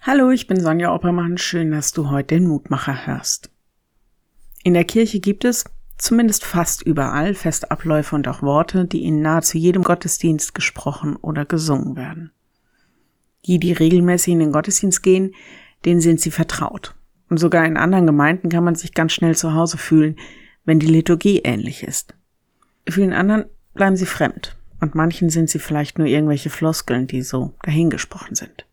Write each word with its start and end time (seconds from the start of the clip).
Hallo, 0.00 0.30
ich 0.30 0.46
bin 0.46 0.60
Sonja 0.60 0.94
Oppermann. 0.94 1.38
Schön, 1.38 1.72
dass 1.72 1.92
du 1.92 2.08
heute 2.08 2.36
den 2.36 2.46
Mutmacher 2.46 3.06
hörst. 3.06 3.50
In 4.62 4.74
der 4.74 4.84
Kirche 4.84 5.18
gibt 5.18 5.44
es, 5.44 5.64
zumindest 5.98 6.44
fast 6.44 6.82
überall, 6.82 7.34
feste 7.34 7.70
Abläufe 7.72 8.14
und 8.14 8.28
auch 8.28 8.40
Worte, 8.40 8.84
die 8.84 9.04
in 9.04 9.22
nahezu 9.22 9.58
jedem 9.58 9.82
Gottesdienst 9.82 10.54
gesprochen 10.54 11.16
oder 11.16 11.44
gesungen 11.44 11.96
werden. 11.96 12.30
Die, 13.44 13.58
die 13.58 13.72
regelmäßig 13.72 14.34
in 14.34 14.38
den 14.38 14.52
Gottesdienst 14.52 15.02
gehen, 15.02 15.34
denen 15.84 16.00
sind 16.00 16.20
sie 16.20 16.30
vertraut. 16.30 16.94
Und 17.28 17.38
sogar 17.38 17.66
in 17.66 17.76
anderen 17.76 18.06
Gemeinden 18.06 18.50
kann 18.50 18.64
man 18.64 18.76
sich 18.76 18.94
ganz 18.94 19.12
schnell 19.12 19.36
zu 19.36 19.54
Hause 19.54 19.78
fühlen, 19.78 20.16
wenn 20.64 20.78
die 20.78 20.86
Liturgie 20.86 21.40
ähnlich 21.40 21.82
ist. 21.82 22.14
Vielen 22.88 23.12
anderen 23.12 23.46
bleiben 23.74 23.96
sie 23.96 24.06
fremd 24.06 24.56
und 24.80 24.94
manchen 24.94 25.28
sind 25.28 25.50
sie 25.50 25.58
vielleicht 25.58 25.98
nur 25.98 26.06
irgendwelche 26.06 26.50
Floskeln, 26.50 27.08
die 27.08 27.22
so 27.22 27.52
dahingesprochen 27.62 28.36
sind. 28.36 28.67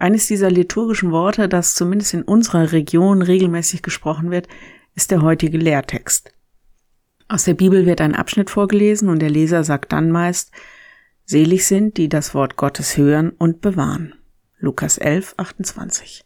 Eines 0.00 0.26
dieser 0.26 0.50
liturgischen 0.50 1.10
Worte, 1.10 1.46
das 1.46 1.74
zumindest 1.74 2.14
in 2.14 2.22
unserer 2.22 2.72
Region 2.72 3.20
regelmäßig 3.20 3.82
gesprochen 3.82 4.30
wird, 4.30 4.48
ist 4.94 5.10
der 5.10 5.20
heutige 5.20 5.58
Lehrtext. 5.58 6.32
Aus 7.28 7.44
der 7.44 7.52
Bibel 7.52 7.84
wird 7.84 8.00
ein 8.00 8.14
Abschnitt 8.14 8.48
vorgelesen 8.48 9.10
und 9.10 9.20
der 9.20 9.28
Leser 9.28 9.62
sagt 9.62 9.92
dann 9.92 10.10
meist, 10.10 10.52
Selig 11.26 11.66
sind, 11.66 11.98
die 11.98 12.08
das 12.08 12.34
Wort 12.34 12.56
Gottes 12.56 12.96
hören 12.96 13.28
und 13.28 13.60
bewahren. 13.60 14.14
Lukas 14.58 14.96
11, 14.96 15.34
28. 15.36 16.24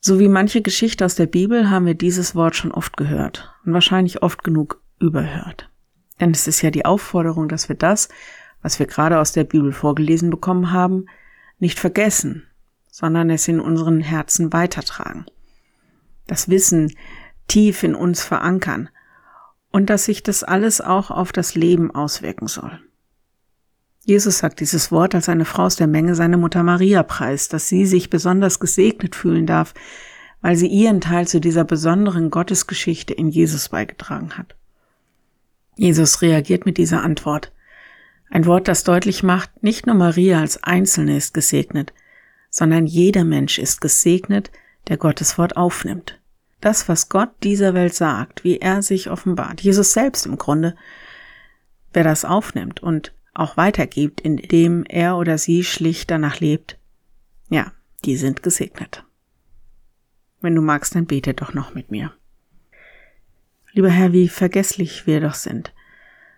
So 0.00 0.18
wie 0.18 0.28
manche 0.28 0.62
Geschichte 0.62 1.04
aus 1.04 1.14
der 1.14 1.26
Bibel 1.26 1.70
haben 1.70 1.86
wir 1.86 1.94
dieses 1.94 2.34
Wort 2.34 2.56
schon 2.56 2.72
oft 2.72 2.96
gehört 2.96 3.54
und 3.64 3.72
wahrscheinlich 3.72 4.20
oft 4.22 4.42
genug 4.42 4.82
überhört. 4.98 5.70
Denn 6.18 6.32
es 6.32 6.48
ist 6.48 6.60
ja 6.60 6.72
die 6.72 6.84
Aufforderung, 6.84 7.48
dass 7.48 7.68
wir 7.68 7.76
das, 7.76 8.08
was 8.62 8.80
wir 8.80 8.86
gerade 8.86 9.20
aus 9.20 9.30
der 9.30 9.44
Bibel 9.44 9.72
vorgelesen 9.72 10.28
bekommen 10.28 10.72
haben, 10.72 11.06
nicht 11.60 11.78
vergessen, 11.78 12.46
sondern 12.90 13.30
es 13.30 13.46
in 13.48 13.60
unseren 13.60 14.00
Herzen 14.00 14.52
weitertragen. 14.52 15.26
Das 16.26 16.48
Wissen 16.48 16.94
tief 17.48 17.82
in 17.82 17.94
uns 17.94 18.22
verankern 18.22 18.88
und 19.70 19.90
dass 19.90 20.04
sich 20.04 20.22
das 20.22 20.42
alles 20.42 20.80
auch 20.80 21.10
auf 21.10 21.32
das 21.32 21.54
Leben 21.54 21.90
auswirken 21.90 22.48
soll. 22.48 22.80
Jesus 24.04 24.38
sagt 24.38 24.60
dieses 24.60 24.90
Wort, 24.90 25.14
als 25.14 25.28
eine 25.28 25.44
Frau 25.44 25.64
aus 25.64 25.76
der 25.76 25.86
Menge 25.86 26.14
seine 26.14 26.36
Mutter 26.36 26.62
Maria 26.62 27.02
preist, 27.02 27.52
dass 27.52 27.68
sie 27.68 27.86
sich 27.86 28.10
besonders 28.10 28.58
gesegnet 28.58 29.14
fühlen 29.14 29.46
darf, 29.46 29.74
weil 30.40 30.56
sie 30.56 30.68
ihren 30.68 31.00
Teil 31.00 31.28
zu 31.28 31.40
dieser 31.40 31.64
besonderen 31.64 32.30
Gottesgeschichte 32.30 33.12
in 33.12 33.28
Jesus 33.28 33.68
beigetragen 33.68 34.38
hat. 34.38 34.56
Jesus 35.76 36.22
reagiert 36.22 36.66
mit 36.66 36.78
dieser 36.78 37.02
Antwort. 37.02 37.52
Ein 38.30 38.46
Wort, 38.46 38.68
das 38.68 38.84
deutlich 38.84 39.24
macht, 39.24 39.62
nicht 39.62 39.86
nur 39.86 39.96
Maria 39.96 40.40
als 40.40 40.62
Einzelne 40.62 41.16
ist 41.16 41.34
gesegnet, 41.34 41.92
sondern 42.48 42.86
jeder 42.86 43.24
Mensch 43.24 43.58
ist 43.58 43.80
gesegnet, 43.80 44.50
der 44.88 44.96
Gottes 44.96 45.36
Wort 45.36 45.56
aufnimmt. 45.56 46.20
Das, 46.60 46.88
was 46.88 47.08
Gott 47.08 47.30
dieser 47.42 47.74
Welt 47.74 47.94
sagt, 47.94 48.44
wie 48.44 48.58
er 48.58 48.82
sich 48.82 49.10
offenbart, 49.10 49.60
Jesus 49.60 49.92
selbst 49.92 50.26
im 50.26 50.38
Grunde, 50.38 50.76
wer 51.92 52.04
das 52.04 52.24
aufnimmt 52.24 52.80
und 52.82 53.12
auch 53.34 53.56
weitergibt, 53.56 54.20
indem 54.20 54.84
er 54.84 55.16
oder 55.16 55.36
sie 55.36 55.64
schlicht 55.64 56.10
danach 56.10 56.38
lebt, 56.38 56.78
ja, 57.48 57.72
die 58.04 58.16
sind 58.16 58.42
gesegnet. 58.42 59.04
Wenn 60.40 60.54
du 60.54 60.62
magst, 60.62 60.94
dann 60.94 61.06
bete 61.06 61.34
doch 61.34 61.52
noch 61.52 61.74
mit 61.74 61.90
mir. 61.90 62.12
Lieber 63.72 63.90
Herr, 63.90 64.12
wie 64.12 64.28
vergesslich 64.28 65.06
wir 65.06 65.20
doch 65.20 65.34
sind. 65.34 65.72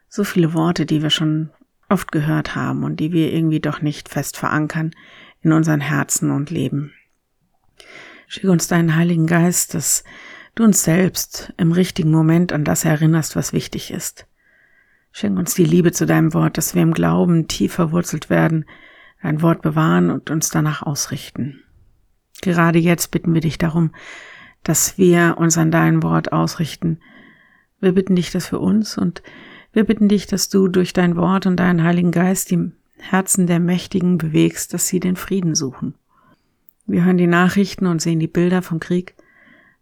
So 0.09 0.25
viele 0.25 0.55
Worte, 0.55 0.87
die 0.87 1.03
wir 1.03 1.11
schon 1.11 1.51
oft 1.93 2.11
gehört 2.11 2.57
haben 2.57 2.83
und 2.83 2.99
die 2.99 3.13
wir 3.13 3.33
irgendwie 3.33 3.61
doch 3.61 3.83
nicht 3.83 4.09
fest 4.09 4.37
verankern 4.37 4.93
in 5.43 5.53
unseren 5.53 5.81
Herzen 5.81 6.31
und 6.31 6.51
Leben. 6.51 6.93
Schick 8.27 8.45
uns 8.45 8.67
deinen 8.67 8.97
Heiligen 8.97 9.27
Geist, 9.27 9.75
dass 9.75 10.05
du 10.55 10.65
uns 10.65 10.83
selbst 10.83 11.53
im 11.59 11.73
richtigen 11.73 12.11
Moment 12.11 12.53
an 12.53 12.65
das 12.65 12.85
erinnerst, 12.85 13.37
was 13.37 13.53
wichtig 13.53 13.91
ist. 13.91 14.27
Schenk 15.13 15.39
uns 15.39 15.55
die 15.55 15.65
Liebe 15.65 15.93
zu 15.93 16.07
deinem 16.07 16.33
Wort, 16.33 16.57
dass 16.57 16.75
wir 16.75 16.83
im 16.83 16.95
Glauben 16.95 17.47
tief 17.47 17.75
verwurzelt 17.75 18.31
werden, 18.31 18.65
dein 19.23 19.43
Wort 19.43 19.63
bewahren 19.63 20.11
und 20.11 20.31
uns 20.31 20.49
danach 20.49 20.83
ausrichten. 20.83 21.63
Gerade 22.41 22.79
jetzt 22.79 23.11
bitten 23.11 23.35
wir 23.35 23.43
dich 23.43 23.59
darum, 23.59 23.95
dass 24.63 24.97
wir 24.97 25.37
uns 25.39 25.59
an 25.59 25.71
dein 25.71 26.03
Wort 26.03 26.33
ausrichten. 26.33 27.01
Wir 27.81 27.93
bitten 27.93 28.17
dich 28.17 28.31
das 28.31 28.47
für 28.47 28.59
uns 28.59 28.97
und 28.97 29.23
wir 29.73 29.85
bitten 29.85 30.09
dich, 30.09 30.27
dass 30.27 30.49
du 30.49 30.69
durch 30.69 30.93
dein 30.93 31.17
Wort 31.17 31.47
und 31.47 31.57
deinen 31.57 31.83
Heiligen 31.83 32.11
Geist 32.11 32.51
die 32.51 32.73
Herzen 32.99 33.47
der 33.47 33.59
Mächtigen 33.59 34.19
bewegst, 34.19 34.75
dass 34.75 34.87
sie 34.87 35.01
den 35.01 35.17
Frieden 35.17 35.55
suchen. 35.55 35.95
Wir 36.87 37.05
hören 37.05 37.17
die 37.17 37.27
Nachrichten 37.27 37.87
und 37.87 38.03
sehen 38.03 38.21
die 38.21 38.29
Bilder 38.29 38.63
vom 38.63 38.81
Krieg. 38.81 39.15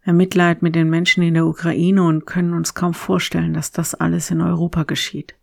Wir 0.05 0.13
Mitleid 0.13 0.63
mit 0.63 0.75
den 0.75 0.89
Menschen 0.89 1.23
in 1.23 1.35
der 1.35 1.47
Ukraine 1.47 2.03
und 2.03 2.27
können 2.27 2.55
uns 2.55 2.75
kaum 2.75 2.95
vorstellen, 2.95 3.53
dass 3.53 3.71
das 3.71 3.95
alles 3.95 4.31
in 4.31 4.41
Europa 4.41 4.85
geschieht. 4.85 5.35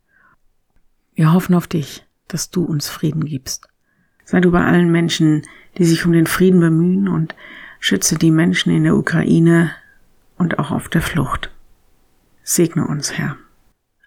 Wir 1.13 1.33
hoffen 1.33 1.55
auf 1.55 1.67
dich, 1.67 2.05
dass 2.27 2.49
du 2.49 2.63
uns 2.63 2.89
Frieden 2.89 3.25
gibst. 3.25 3.67
Sei 4.25 4.39
du 4.39 4.51
bei 4.51 4.63
allen 4.63 4.91
Menschen, 4.91 5.43
die 5.77 5.85
sich 5.85 6.05
um 6.05 6.11
den 6.11 6.27
Frieden 6.27 6.59
bemühen 6.59 7.07
und 7.07 7.35
schütze 7.79 8.17
die 8.17 8.31
Menschen 8.31 8.73
in 8.73 8.83
der 8.83 8.95
Ukraine 8.95 9.71
und 10.37 10.59
auch 10.59 10.71
auf 10.71 10.89
der 10.89 11.01
Flucht. 11.01 11.51
Segne 12.43 12.87
uns, 12.87 13.17
Herr. 13.17 13.37